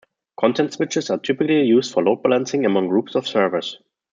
[0.35, 3.77] Content switches are typically used for load balancing among groups of servers.